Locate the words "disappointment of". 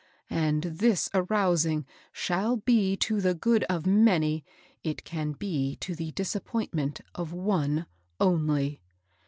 6.13-7.33